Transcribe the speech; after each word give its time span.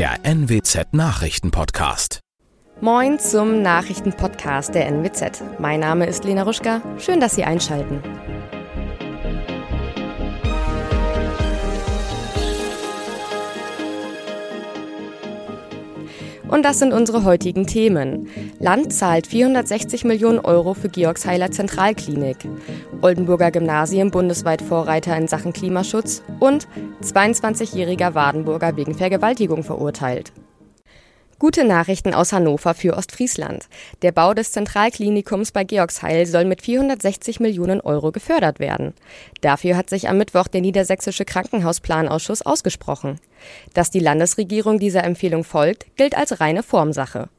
der 0.00 0.20
NWZ 0.22 0.94
Nachrichtenpodcast. 0.94 2.20
Moin 2.80 3.18
zum 3.18 3.60
Nachrichtenpodcast 3.60 4.74
der 4.74 4.86
NWZ. 4.86 5.42
Mein 5.58 5.80
Name 5.80 6.06
ist 6.06 6.24
Lena 6.24 6.44
Ruschka. 6.44 6.80
Schön, 6.96 7.20
dass 7.20 7.34
Sie 7.34 7.44
einschalten. 7.44 8.02
Und 16.50 16.64
das 16.64 16.80
sind 16.80 16.92
unsere 16.92 17.24
heutigen 17.24 17.66
Themen. 17.66 18.28
Land 18.58 18.92
zahlt 18.92 19.28
460 19.28 20.04
Millionen 20.04 20.40
Euro 20.40 20.74
für 20.74 20.88
Georgsheiler 20.88 21.52
Zentralklinik. 21.52 22.38
Oldenburger 23.02 23.52
Gymnasium 23.52 24.10
bundesweit 24.10 24.60
Vorreiter 24.60 25.16
in 25.16 25.28
Sachen 25.28 25.52
Klimaschutz. 25.52 26.22
Und 26.40 26.66
22-jähriger 27.02 28.14
Wadenburger 28.14 28.76
wegen 28.76 28.94
Vergewaltigung 28.94 29.62
verurteilt. 29.62 30.32
Gute 31.40 31.64
Nachrichten 31.64 32.12
aus 32.12 32.34
Hannover 32.34 32.74
für 32.74 32.98
Ostfriesland. 32.98 33.66
Der 34.02 34.12
Bau 34.12 34.34
des 34.34 34.52
Zentralklinikums 34.52 35.52
bei 35.52 35.64
Georgsheil 35.64 36.26
soll 36.26 36.44
mit 36.44 36.60
460 36.60 37.40
Millionen 37.40 37.80
Euro 37.80 38.12
gefördert 38.12 38.60
werden. 38.60 38.92
Dafür 39.40 39.78
hat 39.78 39.88
sich 39.88 40.10
am 40.10 40.18
Mittwoch 40.18 40.48
der 40.48 40.60
Niedersächsische 40.60 41.24
Krankenhausplanausschuss 41.24 42.42
ausgesprochen. 42.42 43.18
Dass 43.72 43.90
die 43.90 44.00
Landesregierung 44.00 44.78
dieser 44.78 45.02
Empfehlung 45.02 45.42
folgt, 45.42 45.86
gilt 45.96 46.14
als 46.14 46.40
reine 46.40 46.62
Formsache. 46.62 47.30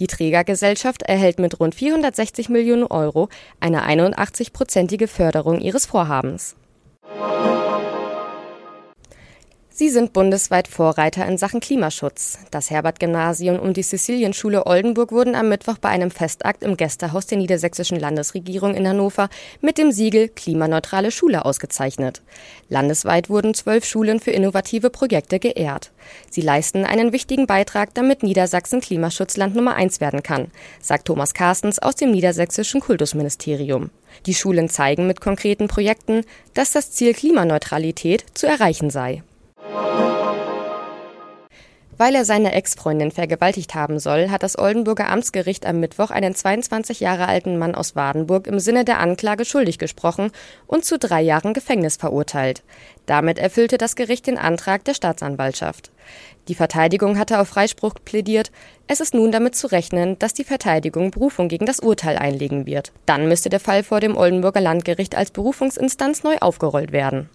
Die 0.00 0.06
Trägergesellschaft 0.06 1.00
erhält 1.00 1.38
mit 1.38 1.58
rund 1.58 1.74
460 1.74 2.50
Millionen 2.50 2.84
Euro 2.84 3.30
eine 3.58 3.88
81-prozentige 3.88 5.06
Förderung 5.06 5.60
ihres 5.62 5.86
Vorhabens. 5.86 6.56
Sie 9.78 9.90
sind 9.90 10.14
bundesweit 10.14 10.68
Vorreiter 10.68 11.26
in 11.26 11.36
Sachen 11.36 11.60
Klimaschutz. 11.60 12.38
Das 12.50 12.70
Herbert-Gymnasium 12.70 13.58
und 13.58 13.76
die 13.76 13.82
Sizilienschule 13.82 14.64
Oldenburg 14.64 15.12
wurden 15.12 15.34
am 15.34 15.50
Mittwoch 15.50 15.76
bei 15.76 15.90
einem 15.90 16.10
Festakt 16.10 16.62
im 16.62 16.78
Gästehaus 16.78 17.26
der 17.26 17.36
niedersächsischen 17.36 18.00
Landesregierung 18.00 18.74
in 18.74 18.88
Hannover 18.88 19.28
mit 19.60 19.76
dem 19.76 19.92
Siegel 19.92 20.30
Klimaneutrale 20.30 21.10
Schule 21.10 21.44
ausgezeichnet. 21.44 22.22
Landesweit 22.70 23.28
wurden 23.28 23.52
zwölf 23.52 23.84
Schulen 23.84 24.18
für 24.18 24.30
innovative 24.30 24.88
Projekte 24.88 25.38
geehrt. 25.38 25.92
Sie 26.30 26.40
leisten 26.40 26.86
einen 26.86 27.12
wichtigen 27.12 27.46
Beitrag, 27.46 27.92
damit 27.92 28.22
Niedersachsen 28.22 28.80
Klimaschutzland 28.80 29.54
Nummer 29.54 29.74
eins 29.74 30.00
werden 30.00 30.22
kann, 30.22 30.50
sagt 30.80 31.04
Thomas 31.04 31.34
Carstens 31.34 31.80
aus 31.80 31.96
dem 31.96 32.12
niedersächsischen 32.12 32.80
Kultusministerium. 32.80 33.90
Die 34.24 34.32
Schulen 34.32 34.70
zeigen 34.70 35.06
mit 35.06 35.20
konkreten 35.20 35.68
Projekten, 35.68 36.22
dass 36.54 36.72
das 36.72 36.92
Ziel 36.92 37.12
Klimaneutralität 37.12 38.24
zu 38.32 38.46
erreichen 38.46 38.88
sei. 38.88 39.22
Weil 41.98 42.14
er 42.14 42.26
seine 42.26 42.52
Ex-Freundin 42.52 43.10
vergewaltigt 43.10 43.74
haben 43.74 43.98
soll, 43.98 44.28
hat 44.30 44.42
das 44.42 44.58
Oldenburger 44.58 45.08
Amtsgericht 45.08 45.64
am 45.64 45.80
Mittwoch 45.80 46.10
einen 46.10 46.34
22 46.34 47.00
Jahre 47.00 47.26
alten 47.26 47.56
Mann 47.56 47.74
aus 47.74 47.96
Wadenburg 47.96 48.46
im 48.46 48.58
Sinne 48.58 48.84
der 48.84 49.00
Anklage 49.00 49.46
schuldig 49.46 49.78
gesprochen 49.78 50.30
und 50.66 50.84
zu 50.84 50.98
drei 50.98 51.22
Jahren 51.22 51.54
Gefängnis 51.54 51.96
verurteilt. 51.96 52.62
Damit 53.06 53.38
erfüllte 53.38 53.78
das 53.78 53.96
Gericht 53.96 54.26
den 54.26 54.36
Antrag 54.36 54.84
der 54.84 54.92
Staatsanwaltschaft. 54.92 55.90
Die 56.48 56.54
Verteidigung 56.54 57.18
hatte 57.18 57.40
auf 57.40 57.48
Freispruch 57.48 57.94
plädiert. 58.04 58.52
Es 58.86 59.00
ist 59.00 59.14
nun 59.14 59.32
damit 59.32 59.56
zu 59.56 59.66
rechnen, 59.68 60.18
dass 60.18 60.34
die 60.34 60.44
Verteidigung 60.44 61.10
Berufung 61.10 61.48
gegen 61.48 61.66
das 61.66 61.80
Urteil 61.80 62.18
einlegen 62.18 62.66
wird. 62.66 62.92
Dann 63.06 63.26
müsste 63.26 63.48
der 63.48 63.60
Fall 63.60 63.82
vor 63.82 64.00
dem 64.00 64.16
Oldenburger 64.16 64.60
Landgericht 64.60 65.16
als 65.16 65.30
Berufungsinstanz 65.30 66.22
neu 66.22 66.36
aufgerollt 66.40 66.92
werden. 66.92 67.30